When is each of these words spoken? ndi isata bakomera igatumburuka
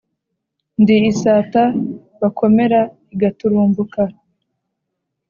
ndi 0.81 0.95
isata 1.11 1.63
bakomera 2.21 2.79
igatumburuka 3.13 4.01